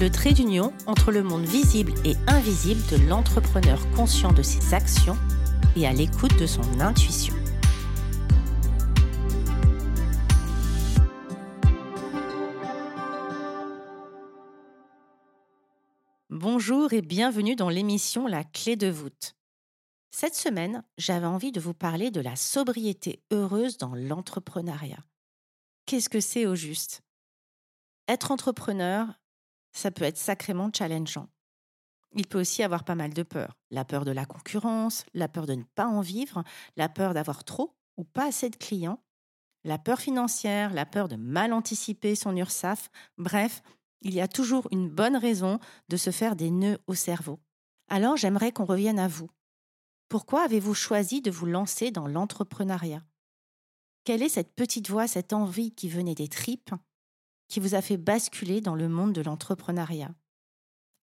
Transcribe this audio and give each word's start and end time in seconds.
le 0.00 0.10
trait 0.10 0.32
d'union 0.32 0.72
entre 0.86 1.10
le 1.10 1.24
monde 1.24 1.44
visible 1.44 1.92
et 2.04 2.14
invisible 2.28 2.80
de 2.88 3.08
l'entrepreneur 3.08 3.80
conscient 3.96 4.32
de 4.32 4.42
ses 4.42 4.72
actions 4.72 5.16
et 5.74 5.88
à 5.88 5.92
l'écoute 5.92 6.38
de 6.38 6.46
son 6.46 6.62
intuition. 6.78 7.34
Bonjour 16.30 16.92
et 16.92 17.02
bienvenue 17.02 17.56
dans 17.56 17.68
l'émission 17.68 18.28
La 18.28 18.44
clé 18.44 18.76
de 18.76 18.88
voûte. 18.88 19.34
Cette 20.12 20.36
semaine, 20.36 20.84
j'avais 20.96 21.26
envie 21.26 21.50
de 21.50 21.60
vous 21.60 21.74
parler 21.74 22.12
de 22.12 22.20
la 22.20 22.36
sobriété 22.36 23.24
heureuse 23.32 23.78
dans 23.78 23.94
l'entrepreneuriat. 23.96 25.04
Qu'est-ce 25.86 26.08
que 26.08 26.20
c'est 26.20 26.46
au 26.46 26.54
juste? 26.54 27.02
Être 28.06 28.30
entrepreneur, 28.30 29.08
ça 29.72 29.90
peut 29.90 30.04
être 30.04 30.18
sacrément 30.18 30.70
challengeant. 30.72 31.28
Il 32.14 32.26
peut 32.26 32.40
aussi 32.40 32.62
avoir 32.62 32.84
pas 32.84 32.94
mal 32.94 33.12
de 33.12 33.22
peur. 33.22 33.56
La 33.70 33.84
peur 33.84 34.04
de 34.04 34.10
la 34.10 34.24
concurrence, 34.24 35.04
la 35.14 35.28
peur 35.28 35.46
de 35.46 35.54
ne 35.54 35.64
pas 35.74 35.86
en 35.86 36.00
vivre, 36.00 36.42
la 36.76 36.88
peur 36.88 37.14
d'avoir 37.14 37.44
trop 37.44 37.74
ou 37.96 38.04
pas 38.04 38.28
assez 38.28 38.48
de 38.48 38.56
clients, 38.56 39.02
la 39.64 39.78
peur 39.78 40.00
financière, 40.00 40.72
la 40.72 40.86
peur 40.86 41.08
de 41.08 41.16
mal 41.16 41.52
anticiper 41.52 42.14
son 42.14 42.36
URSAF. 42.36 42.90
Bref, 43.18 43.62
il 44.00 44.14
y 44.14 44.20
a 44.20 44.28
toujours 44.28 44.68
une 44.70 44.88
bonne 44.88 45.16
raison 45.16 45.58
de 45.88 45.96
se 45.96 46.10
faire 46.10 46.36
des 46.36 46.50
nœuds 46.50 46.78
au 46.86 46.94
cerveau. 46.94 47.40
Alors 47.88 48.16
j'aimerais 48.16 48.52
qu'on 48.52 48.64
revienne 48.64 48.98
à 48.98 49.08
vous. 49.08 49.28
Pourquoi 50.08 50.42
avez-vous 50.42 50.74
choisi 50.74 51.20
de 51.20 51.30
vous 51.30 51.46
lancer 51.46 51.90
dans 51.90 52.06
l'entrepreneuriat? 52.06 53.02
Quelle 54.04 54.22
est 54.22 54.30
cette 54.30 54.54
petite 54.54 54.88
voix, 54.88 55.06
cette 55.06 55.34
envie 55.34 55.72
qui 55.72 55.88
venait 55.88 56.14
des 56.14 56.28
tripes, 56.28 56.74
qui 57.48 57.60
vous 57.60 57.74
a 57.74 57.82
fait 57.82 57.96
basculer 57.96 58.60
dans 58.60 58.74
le 58.74 58.88
monde 58.88 59.12
de 59.12 59.22
l'entrepreneuriat. 59.22 60.14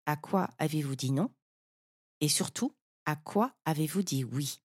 À 0.05 0.15
quoi 0.15 0.49
avez-vous 0.59 0.95
dit 0.95 1.11
non? 1.11 1.31
Et 2.21 2.29
surtout, 2.29 2.75
à 3.05 3.15
quoi 3.15 3.55
avez-vous 3.65 4.03
dit 4.03 4.23
oui? 4.23 4.61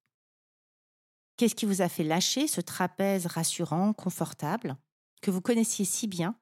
Qu'est-ce 1.37 1.55
qui 1.55 1.67
vous 1.67 1.81
a 1.81 1.89
fait 1.89 2.05
lâcher 2.05 2.47
ce 2.47 2.61
trapèze 2.61 3.27
rassurant, 3.27 3.95
confortable, 3.95 4.77
que 5.23 5.31
vous 5.31 5.41
connaissiez 5.41 5.85
si 5.85 6.07
bien 6.07 6.39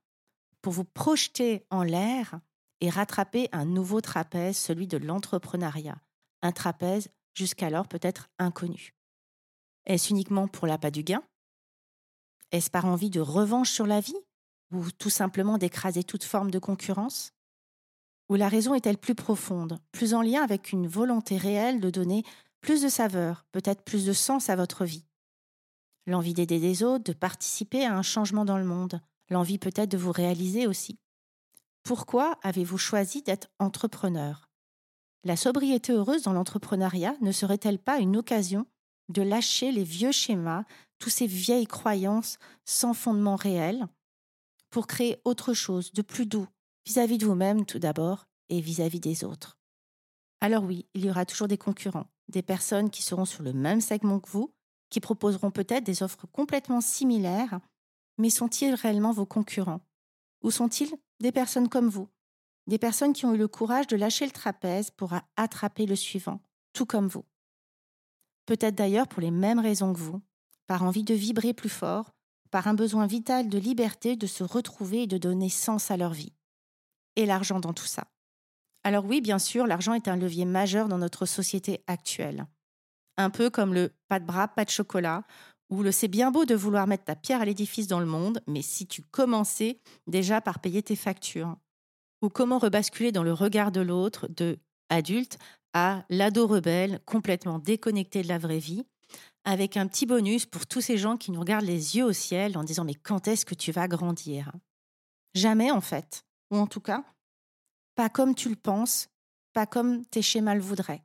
pour 0.60 0.72
vous 0.72 0.84
projeter 0.84 1.64
en 1.70 1.84
l'air 1.84 2.40
et 2.80 2.90
rattraper 2.90 3.48
un 3.52 3.64
nouveau 3.64 4.00
trapèze, 4.00 4.56
celui 4.56 4.86
de 4.86 4.98
l'entrepreneuriat, 4.98 6.00
un 6.42 6.52
trapèze 6.52 7.10
jusqu'alors 7.34 7.86
peut-être 7.86 8.28
inconnu. 8.38 8.94
Est-ce 9.86 10.10
uniquement 10.10 10.48
pour 10.48 10.66
l'appât 10.66 10.90
du 10.90 11.02
gain? 11.04 11.22
Est-ce 12.50 12.70
par 12.70 12.84
envie 12.86 13.10
de 13.10 13.20
revanche 13.20 13.70
sur 13.70 13.86
la 13.86 14.00
vie? 14.00 14.18
Ou 14.72 14.90
tout 14.90 15.10
simplement 15.10 15.58
d'écraser 15.58 16.04
toute 16.04 16.24
forme 16.24 16.50
de 16.50 16.58
concurrence? 16.58 17.32
Ou 18.28 18.34
la 18.34 18.48
raison 18.48 18.74
est-elle 18.74 18.98
plus 18.98 19.14
profonde, 19.14 19.80
plus 19.92 20.14
en 20.14 20.22
lien 20.22 20.42
avec 20.42 20.72
une 20.72 20.86
volonté 20.86 21.36
réelle 21.36 21.80
de 21.80 21.90
donner 21.90 22.24
plus 22.60 22.82
de 22.82 22.88
saveur, 22.88 23.46
peut-être 23.52 23.82
plus 23.82 24.04
de 24.04 24.12
sens 24.12 24.50
à 24.50 24.56
votre 24.56 24.84
vie? 24.84 25.06
L'envie 26.06 26.34
d'aider 26.34 26.60
des 26.60 26.82
autres, 26.82 27.04
de 27.04 27.12
participer 27.12 27.84
à 27.84 27.96
un 27.96 28.02
changement 28.02 28.44
dans 28.44 28.58
le 28.58 28.64
monde, 28.64 29.00
l'envie 29.30 29.58
peut-être 29.58 29.90
de 29.90 29.98
vous 29.98 30.12
réaliser 30.12 30.66
aussi. 30.66 30.98
Pourquoi 31.82 32.38
avez-vous 32.42 32.78
choisi 32.78 33.22
d'être 33.22 33.48
entrepreneur? 33.58 34.50
La 35.24 35.36
sobriété 35.36 35.92
heureuse 35.92 36.22
dans 36.22 36.32
l'entrepreneuriat 36.32 37.14
ne 37.20 37.32
serait-elle 37.32 37.78
pas 37.78 37.98
une 37.98 38.16
occasion 38.16 38.66
de 39.08 39.22
lâcher 39.22 39.72
les 39.72 39.84
vieux 39.84 40.12
schémas, 40.12 40.64
toutes 40.98 41.12
ces 41.12 41.26
vieilles 41.26 41.66
croyances 41.66 42.38
sans 42.64 42.94
fondement 42.94 43.36
réel, 43.36 43.86
pour 44.70 44.86
créer 44.86 45.20
autre 45.24 45.54
chose 45.54 45.92
de 45.92 46.02
plus 46.02 46.26
doux 46.26 46.46
vis-à-vis 46.86 47.18
de 47.18 47.26
vous-même 47.26 47.66
tout 47.66 47.78
d'abord 47.78 48.26
et 48.48 48.60
vis-à-vis 48.60 49.00
des 49.00 49.24
autres. 49.24 49.58
Alors 50.40 50.64
oui, 50.64 50.86
il 50.94 51.04
y 51.04 51.10
aura 51.10 51.26
toujours 51.26 51.48
des 51.48 51.58
concurrents, 51.58 52.06
des 52.28 52.42
personnes 52.42 52.90
qui 52.90 53.02
seront 53.02 53.24
sur 53.24 53.42
le 53.42 53.52
même 53.52 53.80
segment 53.80 54.20
que 54.20 54.30
vous, 54.30 54.54
qui 54.90 55.00
proposeront 55.00 55.50
peut-être 55.50 55.84
des 55.84 56.02
offres 56.02 56.26
complètement 56.26 56.80
similaires 56.80 57.60
mais 58.18 58.30
sont-ils 58.30 58.74
réellement 58.74 59.12
vos 59.12 59.26
concurrents? 59.26 59.80
Ou 60.42 60.50
sont-ils 60.50 60.92
des 61.20 61.32
personnes 61.32 61.68
comme 61.68 61.88
vous? 61.88 62.08
Des 62.66 62.78
personnes 62.78 63.12
qui 63.12 63.24
ont 63.24 63.34
eu 63.34 63.38
le 63.38 63.48
courage 63.48 63.86
de 63.86 63.96
lâcher 63.96 64.26
le 64.26 64.32
trapèze 64.32 64.90
pour 64.90 65.14
attraper 65.36 65.86
le 65.86 65.96
suivant, 65.96 66.40
tout 66.74 66.84
comme 66.84 67.06
vous. 67.06 67.24
Peut-être 68.44 68.74
d'ailleurs 68.74 69.08
pour 69.08 69.22
les 69.22 69.30
mêmes 69.30 69.58
raisons 69.58 69.92
que 69.92 69.98
vous, 69.98 70.20
par 70.66 70.82
envie 70.82 71.04
de 71.04 71.14
vibrer 71.14 71.54
plus 71.54 71.70
fort, 71.70 72.12
par 72.50 72.66
un 72.66 72.74
besoin 72.74 73.06
vital 73.06 73.48
de 73.48 73.58
liberté 73.58 74.16
de 74.16 74.26
se 74.26 74.44
retrouver 74.44 75.02
et 75.02 75.06
de 75.06 75.18
donner 75.18 75.48
sens 75.48 75.90
à 75.90 75.96
leur 75.96 76.12
vie. 76.12 76.32
Et 77.16 77.26
l'argent 77.26 77.60
dans 77.60 77.72
tout 77.72 77.86
ça. 77.86 78.08
Alors 78.84 79.04
oui, 79.04 79.20
bien 79.20 79.38
sûr, 79.38 79.66
l'argent 79.66 79.94
est 79.94 80.08
un 80.08 80.16
levier 80.16 80.44
majeur 80.44 80.88
dans 80.88 80.98
notre 80.98 81.26
société 81.26 81.82
actuelle. 81.86 82.46
Un 83.16 83.30
peu 83.30 83.50
comme 83.50 83.74
le 83.74 83.92
pas 84.08 84.20
de 84.20 84.26
bras, 84.26 84.48
pas 84.48 84.64
de 84.64 84.70
chocolat, 84.70 85.24
où 85.70 85.82
le 85.82 85.92
c'est 85.92 86.08
bien 86.08 86.30
beau 86.30 86.44
de 86.44 86.54
vouloir 86.54 86.86
mettre 86.86 87.04
ta 87.04 87.16
pierre 87.16 87.42
à 87.42 87.44
l'édifice 87.44 87.88
dans 87.88 88.00
le 88.00 88.06
monde, 88.06 88.40
mais 88.46 88.62
si 88.62 88.86
tu 88.86 89.02
commençais 89.02 89.80
déjà 90.06 90.40
par 90.40 90.60
payer 90.60 90.82
tes 90.82 90.96
factures, 90.96 91.56
ou 92.22 92.28
comment 92.28 92.58
rebasculer 92.58 93.12
dans 93.12 93.22
le 93.22 93.32
regard 93.32 93.72
de 93.72 93.80
l'autre 93.80 94.28
de 94.28 94.58
adulte 94.88 95.38
à 95.74 96.04
l'ado 96.08 96.46
rebelle 96.46 97.00
complètement 97.04 97.58
déconnecté 97.58 98.22
de 98.22 98.28
la 98.28 98.38
vraie 98.38 98.58
vie, 98.58 98.86
avec 99.48 99.78
un 99.78 99.86
petit 99.86 100.04
bonus 100.04 100.44
pour 100.44 100.66
tous 100.66 100.82
ces 100.82 100.98
gens 100.98 101.16
qui 101.16 101.30
nous 101.30 101.40
regardent 101.40 101.64
les 101.64 101.96
yeux 101.96 102.04
au 102.04 102.12
ciel 102.12 102.58
en 102.58 102.64
disant 102.64 102.84
mais 102.84 102.94
quand 102.94 103.28
est-ce 103.28 103.46
que 103.46 103.54
tu 103.54 103.72
vas 103.72 103.88
grandir? 103.88 104.52
Jamais 105.34 105.70
en 105.70 105.80
fait, 105.80 106.26
ou 106.50 106.58
en 106.58 106.66
tout 106.66 106.82
cas, 106.82 107.02
pas 107.94 108.10
comme 108.10 108.34
tu 108.34 108.50
le 108.50 108.56
penses, 108.56 109.08
pas 109.54 109.64
comme 109.64 110.04
tes 110.04 110.20
schémas 110.20 110.54
le 110.54 110.60
voudraient. 110.60 111.02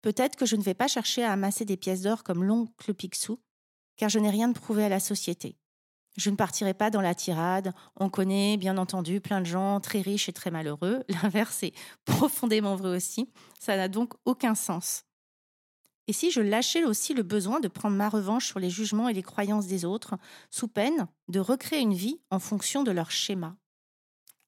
Peut-être 0.00 0.34
que 0.34 0.44
je 0.44 0.56
ne 0.56 0.62
vais 0.62 0.74
pas 0.74 0.88
chercher 0.88 1.22
à 1.22 1.30
amasser 1.30 1.64
des 1.64 1.76
pièces 1.76 2.02
d'or 2.02 2.24
comme 2.24 2.42
l'oncle 2.42 2.94
Picsou, 2.94 3.38
car 3.96 4.08
je 4.08 4.18
n'ai 4.18 4.30
rien 4.30 4.48
de 4.48 4.58
prouvé 4.58 4.82
à 4.82 4.88
la 4.88 4.98
société. 4.98 5.56
Je 6.16 6.30
ne 6.30 6.36
partirai 6.36 6.74
pas 6.74 6.90
dans 6.90 7.00
la 7.00 7.14
tirade. 7.14 7.72
On 7.94 8.10
connaît, 8.10 8.56
bien 8.56 8.76
entendu, 8.76 9.20
plein 9.20 9.40
de 9.40 9.46
gens 9.46 9.78
très 9.78 10.00
riches 10.00 10.28
et 10.28 10.32
très 10.32 10.50
malheureux. 10.50 11.04
L'inverse 11.22 11.62
est 11.62 11.74
profondément 12.04 12.74
vrai 12.74 12.96
aussi. 12.96 13.30
Ça 13.60 13.76
n'a 13.76 13.86
donc 13.86 14.14
aucun 14.24 14.56
sens. 14.56 15.04
Et 16.08 16.12
si 16.12 16.30
je 16.30 16.40
lâchais 16.40 16.84
aussi 16.84 17.14
le 17.14 17.22
besoin 17.22 17.60
de 17.60 17.68
prendre 17.68 17.96
ma 17.96 18.08
revanche 18.08 18.46
sur 18.46 18.58
les 18.58 18.70
jugements 18.70 19.08
et 19.08 19.12
les 19.14 19.22
croyances 19.22 19.66
des 19.66 19.84
autres, 19.84 20.16
sous 20.50 20.68
peine 20.68 21.06
de 21.28 21.40
recréer 21.40 21.80
une 21.80 21.94
vie 21.94 22.20
en 22.30 22.38
fonction 22.38 22.82
de 22.82 22.90
leur 22.90 23.10
schéma 23.10 23.56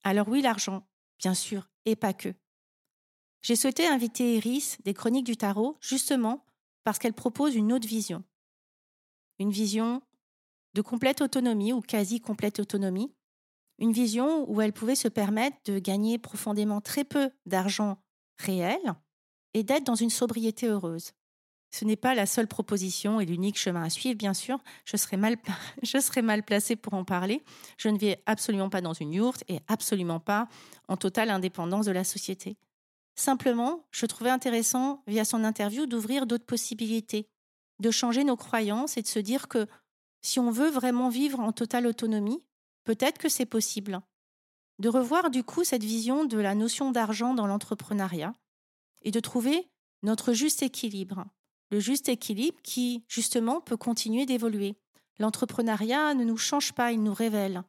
Alors 0.02 0.28
oui, 0.28 0.42
l'argent, 0.42 0.86
bien 1.18 1.34
sûr, 1.34 1.68
et 1.84 1.96
pas 1.96 2.12
que. 2.12 2.34
J'ai 3.42 3.56
souhaité 3.56 3.86
inviter 3.86 4.36
Iris 4.36 4.78
des 4.84 4.94
Chroniques 4.94 5.26
du 5.26 5.36
Tarot, 5.36 5.76
justement 5.80 6.44
parce 6.82 6.98
qu'elle 6.98 7.14
propose 7.14 7.54
une 7.54 7.72
autre 7.72 7.86
vision 7.86 8.24
une 9.38 9.50
vision 9.50 10.02
de 10.74 10.82
complète 10.82 11.20
autonomie 11.20 11.72
ou 11.72 11.80
quasi 11.80 12.20
complète 12.20 12.60
autonomie, 12.60 13.12
une 13.78 13.92
vision 13.92 14.48
où 14.50 14.60
elle 14.60 14.72
pouvait 14.72 14.94
se 14.94 15.08
permettre 15.08 15.56
de 15.64 15.78
gagner 15.78 16.18
profondément 16.18 16.80
très 16.80 17.04
peu 17.04 17.30
d'argent 17.46 17.98
réel 18.38 18.80
et 19.52 19.62
d'être 19.62 19.84
dans 19.84 19.94
une 19.94 20.10
sobriété 20.10 20.66
heureuse. 20.66 21.12
Ce 21.74 21.84
n'est 21.84 21.96
pas 21.96 22.14
la 22.14 22.24
seule 22.24 22.46
proposition 22.46 23.18
et 23.18 23.26
l'unique 23.26 23.58
chemin 23.58 23.82
à 23.82 23.90
suivre, 23.90 24.16
bien 24.16 24.32
sûr. 24.32 24.60
Je 24.84 24.96
serais, 24.96 25.16
mal, 25.16 25.36
je 25.82 26.40
placée 26.42 26.76
pour 26.76 26.94
en 26.94 27.04
parler. 27.04 27.42
Je 27.78 27.88
ne 27.88 27.98
vis 27.98 28.14
absolument 28.26 28.70
pas 28.70 28.80
dans 28.80 28.92
une 28.92 29.12
yourte 29.12 29.42
et 29.48 29.58
absolument 29.66 30.20
pas 30.20 30.46
en 30.86 30.96
totale 30.96 31.30
indépendance 31.30 31.86
de 31.86 31.90
la 31.90 32.04
société. 32.04 32.56
Simplement, 33.16 33.88
je 33.90 34.06
trouvais 34.06 34.30
intéressant, 34.30 35.02
via 35.08 35.24
son 35.24 35.42
interview, 35.42 35.86
d'ouvrir 35.86 36.26
d'autres 36.26 36.46
possibilités 36.46 37.26
de 37.80 37.90
changer 37.90 38.22
nos 38.22 38.36
croyances 38.36 38.96
et 38.96 39.02
de 39.02 39.08
se 39.08 39.18
dire 39.18 39.48
que 39.48 39.66
si 40.22 40.38
on 40.38 40.52
veut 40.52 40.70
vraiment 40.70 41.08
vivre 41.08 41.40
en 41.40 41.50
totale 41.50 41.88
autonomie, 41.88 42.44
peut-être 42.84 43.18
que 43.18 43.28
c'est 43.28 43.46
possible. 43.46 44.00
De 44.78 44.88
revoir 44.88 45.28
du 45.28 45.42
coup 45.42 45.64
cette 45.64 45.82
vision 45.82 46.24
de 46.24 46.38
la 46.38 46.54
notion 46.54 46.92
d'argent 46.92 47.34
dans 47.34 47.48
l'entrepreneuriat 47.48 48.32
et 49.02 49.10
de 49.10 49.18
trouver 49.18 49.68
notre 50.04 50.34
juste 50.34 50.62
équilibre. 50.62 51.24
Le 51.70 51.80
juste 51.80 52.08
équilibre 52.08 52.58
qui, 52.62 53.04
justement, 53.08 53.60
peut 53.60 53.76
continuer 53.76 54.26
d'évoluer. 54.26 54.76
L'entrepreneuriat 55.18 56.14
ne 56.14 56.24
nous 56.24 56.36
change 56.36 56.72
pas, 56.72 56.92
il 56.92 57.02
nous 57.02 57.14
révèle. 57.14 57.62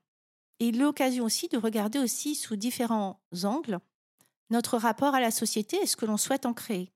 Et 0.59 0.71
l'occasion 0.71 1.25
aussi 1.25 1.47
de 1.47 1.57
regarder 1.57 1.99
aussi 1.99 2.35
sous 2.35 2.55
différents 2.55 3.19
angles 3.43 3.79
notre 4.49 4.77
rapport 4.77 5.15
à 5.15 5.19
la 5.19 5.31
société 5.31 5.77
et 5.81 5.85
ce 5.85 5.95
que 5.95 6.05
l'on 6.05 6.17
souhaite 6.17 6.45
en 6.45 6.53
créer. 6.53 6.91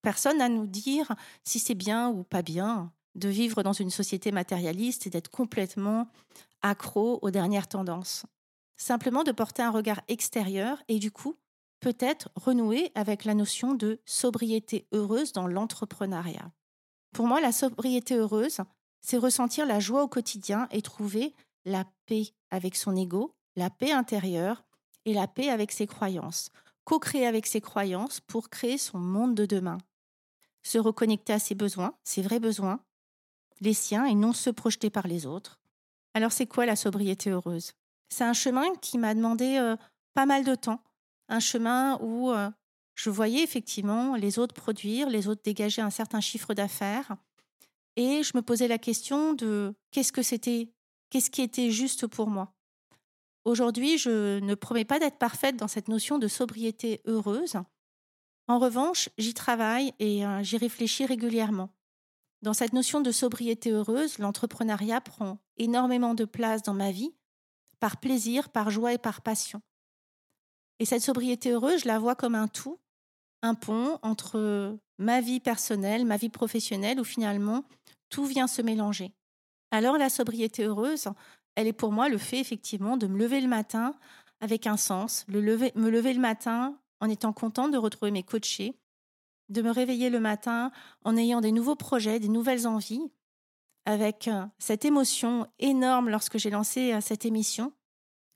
Personne 0.00 0.40
à 0.40 0.48
nous 0.48 0.66
dire 0.66 1.14
si 1.44 1.58
c'est 1.58 1.74
bien 1.74 2.08
ou 2.08 2.24
pas 2.24 2.42
bien 2.42 2.92
de 3.14 3.28
vivre 3.28 3.62
dans 3.62 3.72
une 3.72 3.90
société 3.90 4.32
matérialiste 4.32 5.06
et 5.06 5.10
d'être 5.10 5.30
complètement 5.30 6.08
accro 6.62 7.18
aux 7.22 7.30
dernières 7.30 7.68
tendances. 7.68 8.24
Simplement 8.76 9.22
de 9.22 9.32
porter 9.32 9.62
un 9.62 9.70
regard 9.70 10.00
extérieur 10.08 10.82
et 10.88 10.98
du 10.98 11.10
coup, 11.10 11.36
peut-être 11.82 12.30
renouer 12.36 12.92
avec 12.94 13.24
la 13.24 13.34
notion 13.34 13.74
de 13.74 14.00
sobriété 14.06 14.86
heureuse 14.92 15.32
dans 15.32 15.48
l'entrepreneuriat. 15.48 16.52
Pour 17.12 17.26
moi, 17.26 17.40
la 17.40 17.50
sobriété 17.50 18.14
heureuse, 18.14 18.60
c'est 19.02 19.18
ressentir 19.18 19.66
la 19.66 19.80
joie 19.80 20.04
au 20.04 20.08
quotidien 20.08 20.68
et 20.70 20.80
trouver 20.80 21.34
la 21.64 21.84
paix 22.06 22.28
avec 22.50 22.76
son 22.76 22.96
ego, 22.96 23.34
la 23.56 23.68
paix 23.68 23.90
intérieure 23.90 24.64
et 25.04 25.12
la 25.12 25.26
paix 25.26 25.50
avec 25.50 25.72
ses 25.72 25.88
croyances. 25.88 26.50
Co-créer 26.84 27.26
avec 27.26 27.46
ses 27.46 27.60
croyances 27.60 28.20
pour 28.20 28.48
créer 28.48 28.78
son 28.78 28.98
monde 28.98 29.34
de 29.34 29.44
demain. 29.44 29.78
Se 30.62 30.78
reconnecter 30.78 31.32
à 31.32 31.40
ses 31.40 31.56
besoins, 31.56 31.94
ses 32.04 32.22
vrais 32.22 32.40
besoins, 32.40 32.80
les 33.60 33.74
siens 33.74 34.04
et 34.04 34.14
non 34.14 34.32
se 34.32 34.50
projeter 34.50 34.88
par 34.88 35.08
les 35.08 35.26
autres. 35.26 35.58
Alors 36.14 36.30
c'est 36.30 36.46
quoi 36.46 36.64
la 36.64 36.76
sobriété 36.76 37.30
heureuse? 37.30 37.72
C'est 38.08 38.24
un 38.24 38.34
chemin 38.34 38.72
qui 38.80 38.98
m'a 38.98 39.14
demandé 39.14 39.56
euh, 39.56 39.76
pas 40.14 40.26
mal 40.26 40.44
de 40.44 40.54
temps. 40.54 40.80
Un 41.28 41.40
chemin 41.40 41.98
où 42.00 42.32
je 42.94 43.10
voyais 43.10 43.42
effectivement 43.42 44.16
les 44.16 44.38
autres 44.38 44.54
produire, 44.54 45.08
les 45.08 45.28
autres 45.28 45.42
dégager 45.42 45.82
un 45.82 45.90
certain 45.90 46.20
chiffre 46.20 46.54
d'affaires. 46.54 47.16
Et 47.96 48.22
je 48.22 48.32
me 48.34 48.42
posais 48.42 48.68
la 48.68 48.78
question 48.78 49.34
de 49.34 49.74
qu'est-ce 49.90 50.12
que 50.12 50.22
c'était, 50.22 50.70
qu'est-ce 51.10 51.30
qui 51.30 51.42
était 51.42 51.70
juste 51.70 52.06
pour 52.06 52.28
moi? 52.28 52.54
Aujourd'hui, 53.44 53.98
je 53.98 54.38
ne 54.38 54.54
promets 54.54 54.84
pas 54.84 54.98
d'être 54.98 55.18
parfaite 55.18 55.56
dans 55.56 55.68
cette 55.68 55.88
notion 55.88 56.18
de 56.18 56.28
sobriété 56.28 57.00
heureuse. 57.06 57.56
En 58.46 58.58
revanche, 58.58 59.08
j'y 59.18 59.34
travaille 59.34 59.92
et 59.98 60.22
j'y 60.42 60.56
réfléchis 60.56 61.06
régulièrement. 61.06 61.70
Dans 62.42 62.54
cette 62.54 62.72
notion 62.72 63.00
de 63.00 63.12
sobriété 63.12 63.70
heureuse, 63.70 64.18
l'entrepreneuriat 64.18 65.00
prend 65.00 65.38
énormément 65.56 66.14
de 66.14 66.24
place 66.24 66.62
dans 66.62 66.74
ma 66.74 66.90
vie, 66.90 67.14
par 67.78 67.98
plaisir, 67.98 68.48
par 68.48 68.70
joie 68.70 68.92
et 68.92 68.98
par 68.98 69.22
passion. 69.22 69.60
Et 70.78 70.84
cette 70.84 71.02
sobriété 71.02 71.50
heureuse, 71.50 71.82
je 71.82 71.88
la 71.88 71.98
vois 71.98 72.14
comme 72.14 72.34
un 72.34 72.48
tout, 72.48 72.78
un 73.42 73.54
pont 73.54 73.98
entre 74.02 74.76
ma 74.98 75.20
vie 75.20 75.40
personnelle, 75.40 76.04
ma 76.04 76.16
vie 76.16 76.28
professionnelle, 76.28 77.00
où 77.00 77.04
finalement 77.04 77.64
tout 78.08 78.24
vient 78.24 78.46
se 78.46 78.62
mélanger. 78.62 79.12
Alors 79.70 79.98
la 79.98 80.10
sobriété 80.10 80.64
heureuse, 80.64 81.08
elle 81.54 81.66
est 81.66 81.72
pour 81.72 81.92
moi 81.92 82.08
le 82.08 82.18
fait 82.18 82.40
effectivement 82.40 82.96
de 82.96 83.06
me 83.06 83.18
lever 83.18 83.40
le 83.40 83.48
matin 83.48 83.94
avec 84.40 84.66
un 84.66 84.76
sens, 84.76 85.24
me 85.28 85.40
lever 85.40 85.72
le 86.12 86.20
matin 86.20 86.78
en 87.00 87.08
étant 87.08 87.32
contente 87.32 87.72
de 87.72 87.78
retrouver 87.78 88.10
mes 88.10 88.22
coachés, 88.22 88.76
de 89.48 89.62
me 89.62 89.70
réveiller 89.70 90.10
le 90.10 90.20
matin 90.20 90.70
en 91.04 91.16
ayant 91.16 91.40
des 91.40 91.52
nouveaux 91.52 91.76
projets, 91.76 92.20
des 92.20 92.28
nouvelles 92.28 92.66
envies, 92.66 93.10
avec 93.84 94.28
euh, 94.28 94.44
cette 94.58 94.84
émotion 94.84 95.46
énorme 95.58 96.08
lorsque 96.08 96.38
j'ai 96.38 96.50
lancé 96.50 96.92
euh, 96.92 97.00
cette 97.00 97.24
émission, 97.24 97.72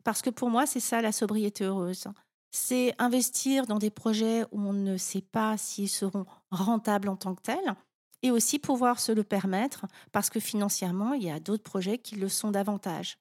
parce 0.05 0.23
que 0.23 0.31
pour 0.31 0.51
moi, 0.51 0.67
c'est 0.67 0.81
ça 0.81 1.01
la 1.01 1.13
sobriété 1.13 1.65
heureuse. 1.65 2.09
C'est 2.59 2.95
investir 2.99 3.67
dans 3.67 3.79
des 3.79 3.91
projets 3.91 4.45
où 4.51 4.59
on 4.59 4.73
ne 4.73 4.97
sait 4.97 5.21
pas 5.21 5.59
s'ils 5.59 5.91
seront 5.91 6.25
rentables 6.51 7.11
en 7.11 7.15
tant 7.17 7.35
que 7.35 7.43
tels, 7.43 7.77
et 8.23 8.31
aussi 8.31 8.59
pouvoir 8.59 8.99
se 8.99 9.13
le 9.13 9.25
permettre, 9.25 9.85
parce 10.11 10.31
que 10.31 10.41
financièrement, 10.41 11.13
il 11.13 11.25
y 11.25 11.31
a 11.31 11.39
d'autres 11.39 11.63
projets 11.63 11.99
qui 11.99 12.17
le 12.17 12.31
sont 12.31 12.51
davantage. 12.51 13.19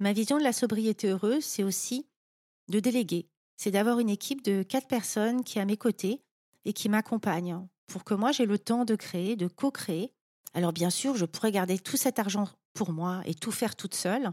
Ma 0.00 0.14
vision 0.14 0.38
de 0.38 0.42
la 0.42 0.54
sobriété 0.54 1.08
heureuse, 1.08 1.44
c'est 1.44 1.62
aussi 1.62 2.08
de 2.68 2.80
déléguer. 2.80 3.28
C'est 3.58 3.70
d'avoir 3.70 3.98
une 3.98 4.08
équipe 4.08 4.42
de 4.42 4.62
quatre 4.62 4.88
personnes 4.88 5.44
qui 5.44 5.58
est 5.58 5.62
à 5.62 5.66
mes 5.66 5.76
côtés 5.76 6.22
et 6.64 6.72
qui 6.72 6.88
m'accompagnent 6.88 7.68
pour 7.88 8.04
que 8.04 8.14
moi 8.14 8.32
j'ai 8.32 8.46
le 8.46 8.58
temps 8.58 8.86
de 8.86 8.96
créer, 8.96 9.36
de 9.36 9.48
co-créer. 9.48 10.14
Alors 10.54 10.72
bien 10.72 10.88
sûr, 10.88 11.14
je 11.14 11.26
pourrais 11.26 11.52
garder 11.52 11.78
tout 11.78 11.98
cet 11.98 12.18
argent 12.18 12.48
pour 12.72 12.92
moi 12.92 13.20
et 13.26 13.34
tout 13.34 13.52
faire 13.52 13.76
toute 13.76 13.94
seule. 13.94 14.32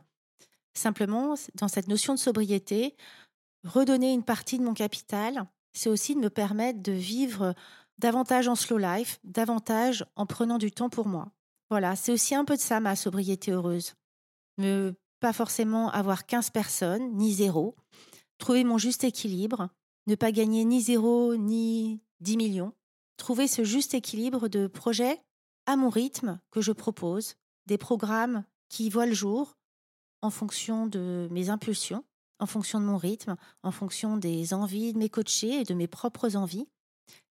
Simplement, 0.74 1.36
dans 1.56 1.68
cette 1.68 1.90
notion 1.90 2.14
de 2.14 2.20
sobriété, 2.20 2.96
redonner 3.64 4.14
une 4.14 4.24
partie 4.24 4.58
de 4.58 4.64
mon 4.64 4.74
capital, 4.74 5.46
c'est 5.74 5.90
aussi 5.90 6.16
de 6.16 6.20
me 6.20 6.30
permettre 6.30 6.82
de 6.82 6.92
vivre 6.92 7.54
davantage 7.98 8.48
en 8.48 8.56
slow 8.56 8.78
life, 8.78 9.20
davantage 9.24 10.06
en 10.16 10.26
prenant 10.26 10.58
du 10.58 10.72
temps 10.72 10.90
pour 10.90 11.08
moi. 11.08 11.32
Voilà, 11.70 11.96
c'est 11.96 12.12
aussi 12.12 12.34
un 12.34 12.46
peu 12.46 12.56
de 12.56 12.62
ça 12.62 12.80
ma 12.80 12.96
sobriété 12.96 13.52
heureuse. 13.52 13.94
Ne 14.58 14.94
pas 15.20 15.34
forcément 15.34 15.90
avoir 15.92 16.26
15 16.26 16.50
personnes, 16.50 17.16
ni 17.16 17.34
zéro. 17.34 17.76
Trouver 18.38 18.64
mon 18.64 18.78
juste 18.78 19.04
équilibre, 19.04 19.70
ne 20.08 20.16
pas 20.16 20.32
gagner 20.32 20.66
ni 20.66 20.82
zéro, 20.82 21.36
ni 21.36 22.02
10 22.22 22.38
millions. 22.38 22.74
Trouver 23.18 23.48
ce 23.48 23.64
juste 23.64 23.94
équilibre 23.94 24.48
de 24.48 24.68
projets 24.68 25.22
à 25.66 25.76
mon 25.76 25.90
rythme 25.90 26.40
que 26.52 26.62
je 26.62 26.72
propose, 26.72 27.36
des 27.68 27.78
programmes 27.78 28.44
qui 28.70 28.90
voient 28.90 29.06
le 29.06 29.14
jour 29.14 29.58
en 30.22 30.30
fonction 30.30 30.88
de 30.88 31.28
mes 31.32 31.50
impulsions, 31.50 32.04
en 32.40 32.46
fonction 32.46 32.80
de 32.80 32.86
mon 32.86 32.98
rythme, 32.98 33.36
en 33.64 33.72
fonction 33.72 34.18
des 34.18 34.54
envies 34.54 34.94
de 34.94 34.98
mes 34.98 35.10
coachés 35.10 35.62
et 35.62 35.64
de 35.64 35.74
mes 35.74 35.88
propres 35.88 36.36
envies 36.36 36.68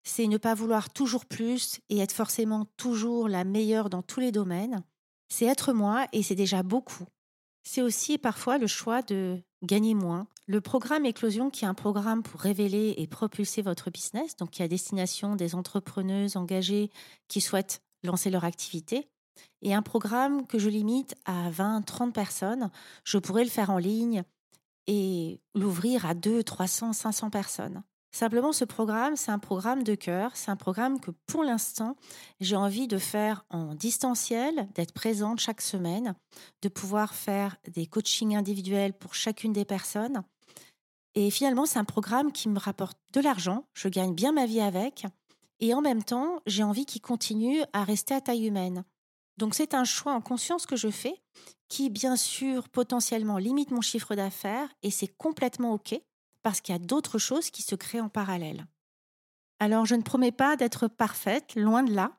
c'est 0.03 0.27
ne 0.27 0.39
pas 0.39 0.55
vouloir 0.55 0.91
toujours 0.91 1.27
plus 1.27 1.81
et 1.89 1.99
être 1.99 2.13
forcément 2.13 2.67
toujours 2.77 3.29
la 3.29 3.45
meilleure 3.45 3.91
dans 3.91 4.03
tous 4.03 4.21
les 4.21 4.33
domaines. 4.33 4.83
C'est 5.29 5.45
être 5.45 5.73
moi 5.73 6.07
et 6.13 6.23
c'est 6.23 6.35
déjà 6.35 6.63
beaucoup. 6.63 7.05
C'est 7.63 7.83
aussi 7.83 8.17
parfois 8.17 8.57
le 8.59 8.67
choix 8.67 9.03
de 9.03 9.41
gagner 9.63 9.95
moins. 9.95 10.27
Le 10.47 10.61
programme 10.63 11.05
Éclosion, 11.05 11.51
qui 11.51 11.65
est 11.65 11.69
un 11.69 11.75
programme 11.75 12.23
pour 12.23 12.41
révéler 12.41 12.95
et 12.97 13.07
propulser 13.07 13.61
votre 13.61 13.91
business, 13.91 14.37
donc 14.37 14.51
qui 14.51 14.63
est 14.63 14.65
à 14.65 14.69
destination 14.69 15.37
des 15.37 15.55
entrepreneuses 15.55 16.37
engagées 16.37 16.91
qui 17.29 17.43
souhaitent 17.43 17.83
lancer 18.03 18.31
leur 18.31 18.45
activité, 18.45 19.09
et 19.61 19.75
un 19.75 19.83
programme 19.83 20.47
que 20.47 20.59
je 20.59 20.71
limite 20.71 21.15
à 21.27 21.51
20, 21.51 21.83
30 21.83 22.15
personnes. 22.15 22.71
Je 23.05 23.19
pourrais 23.19 23.45
le 23.45 23.51
faire 23.51 23.71
en 23.71 23.79
ligne 23.79 24.25
et 24.89 25.41
l'ouvrir 25.55 26.07
à 26.07 26.15
2, 26.15 26.43
300, 26.43 26.93
500 26.93 27.31
personnes. 27.31 27.85
Simplement, 28.11 28.53
ce 28.53 28.65
programme, 28.65 29.17
c'est 29.17 29.31
un 29.31 29.39
programme 29.39 29.83
de 29.83 29.95
cœur, 29.95 30.31
c'est 30.35 30.51
un 30.51 30.57
programme 30.57 30.99
que 30.99 31.11
pour 31.27 31.45
l'instant, 31.45 31.95
j'ai 32.41 32.57
envie 32.57 32.89
de 32.89 32.97
faire 32.97 33.45
en 33.51 33.75
distanciel, 33.75 34.67
d'être 34.75 34.93
présente 34.93 35.41
chaque 35.41 35.61
semaine, 35.61 36.15
de 36.63 36.69
pouvoir 36.71 37.15
faire 37.15 37.57
des 37.69 37.87
coachings 37.87 38.35
individuels 38.35 38.95
pour 38.95 39.15
chacune 39.15 39.53
des 39.53 39.67
personnes. 39.67 40.23
Et 41.15 41.31
finalement, 41.31 41.67
c'est 41.67 41.79
un 41.79 41.85
programme 41.85 42.33
qui 42.33 42.49
me 42.49 42.59
rapporte 42.59 42.99
de 43.13 43.21
l'argent, 43.21 43.67
je 43.75 43.89
gagne 43.89 44.15
bien 44.15 44.33
ma 44.33 44.47
vie 44.47 44.63
avec, 44.63 45.05
et 45.61 45.75
en 45.75 45.83
même 45.83 46.03
temps, 46.03 46.41
j'ai 46.47 46.63
envie 46.63 46.87
qu'il 46.87 47.03
continue 47.03 47.61
à 47.75 47.85
rester 47.85 48.15
à 48.15 48.23
taille 48.23 48.47
humaine. 48.47 48.85
Donc 49.39 49.55
c'est 49.55 49.73
un 49.73 49.85
choix 49.85 50.13
en 50.13 50.21
conscience 50.21 50.67
que 50.67 50.77
je 50.77 50.91
fais, 50.91 51.23
qui 51.69 51.91
bien 51.91 52.17
sûr 52.17 52.69
potentiellement 52.69 53.39
limite 53.39 53.71
mon 53.71 53.81
chiffre 53.81 54.17
d'affaires, 54.17 54.69
et 54.83 54.91
c'est 54.91 55.07
complètement 55.07 55.75
OK 55.75 55.95
parce 56.43 56.61
qu'il 56.61 56.75
y 56.75 56.77
a 56.77 56.81
d'autres 56.81 57.19
choses 57.19 57.51
qui 57.51 57.63
se 57.63 57.75
créent 57.75 58.01
en 58.01 58.09
parallèle. 58.09 58.67
Alors 59.61 59.87
je 59.87 59.95
ne 59.95 60.03
promets 60.03 60.33
pas 60.33 60.57
d'être 60.57 60.89
parfaite, 60.89 61.55
loin 61.55 61.85
de 61.85 61.95
là. 61.95 62.13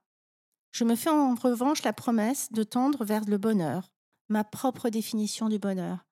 Je 0.72 0.86
me 0.86 0.96
fais 0.96 1.10
en 1.10 1.36
revanche 1.36 1.84
la 1.84 1.94
promesse 1.94 2.52
de 2.52 2.64
tendre 2.64 3.04
vers 3.04 3.26
le 3.26 3.38
bonheur, 3.38 3.92
ma 4.30 4.44
propre 4.44 4.90
définition 4.90 5.50
du 5.50 5.60
bonheur. 5.60 6.06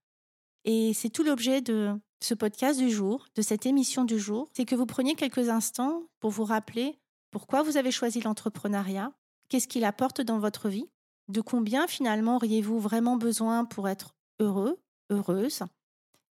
Et 0.66 0.94
c'est 0.94 1.10
tout 1.10 1.24
l'objet 1.24 1.62
de 1.62 1.98
ce 2.22 2.34
podcast 2.34 2.80
du 2.80 2.90
jour, 2.90 3.28
de 3.36 3.42
cette 3.42 3.66
émission 3.66 4.04
du 4.04 4.20
jour, 4.20 4.50
c'est 4.54 4.66
que 4.66 4.76
vous 4.76 4.86
preniez 4.86 5.16
quelques 5.16 5.48
instants 5.48 6.04
pour 6.20 6.32
vous 6.32 6.44
rappeler 6.44 7.00
pourquoi 7.32 7.62
vous 7.62 7.78
avez 7.78 7.92
choisi 7.92 8.20
l'entrepreneuriat, 8.20 9.14
qu'est-ce 9.48 9.68
qu'il 9.68 9.86
apporte 9.86 10.22
dans 10.22 10.40
votre 10.40 10.70
vie, 10.70 10.90
de 11.28 11.42
combien 11.42 11.88
finalement 11.88 12.38
auriez-vous 12.38 12.80
vraiment 12.80 13.18
besoin 13.18 13.66
pour 13.66 13.90
être 13.90 14.16
heureux, 14.40 14.80
heureuse, 15.10 15.64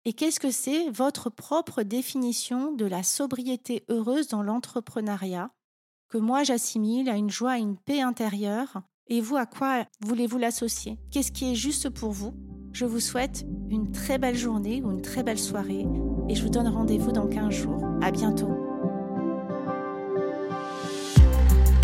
et 0.07 0.13
qu'est-ce 0.13 0.41
que 0.41 0.51
c'est 0.51 0.91
votre 0.91 1.31
propre 1.31 1.83
définition 1.83 2.73
de 2.73 2.85
la 2.85 3.03
sobriété 3.03 3.85
heureuse 3.89 4.29
dans 4.29 4.43
l'entrepreneuriat 4.43 5.51
que 6.09 6.19
moi 6.19 6.45
j'assimile 6.45 7.09
à 7.09 7.17
une 7.17 7.31
joie, 7.31 7.53
à 7.53 7.59
une 7.59 7.79
paix 7.79 8.03
intérieure? 8.03 8.83
Et 9.07 9.21
vous, 9.21 9.37
à 9.37 9.47
quoi 9.47 9.87
voulez-vous 10.01 10.39
l'associer? 10.39 10.99
Qu'est-ce 11.11 11.33
qui 11.33 11.53
est 11.53 11.55
juste 11.55 11.89
pour 11.89 12.13
vous? 12.13 12.35
Je 12.73 12.85
vous 12.85 13.01
souhaite 13.01 13.47
une 13.71 13.93
très 13.93 14.19
belle 14.19 14.37
journée 14.37 14.83
ou 14.83 14.91
une 14.91 15.03
très 15.03 15.23
belle 15.23 15.39
soirée 15.39 15.87
et 16.29 16.35
je 16.35 16.43
vous 16.43 16.51
donne 16.51 16.69
rendez-vous 16.69 17.13
dans 17.13 17.27
15 17.27 17.51
jours. 17.51 17.83
À 18.03 18.11
bientôt. 18.11 18.64